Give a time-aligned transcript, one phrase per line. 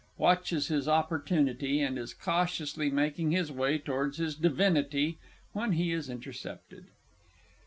[0.19, 5.19] [_Watches his opportunity, and is cautiously making his way towards his divinity,
[5.53, 6.87] when he is intercepted.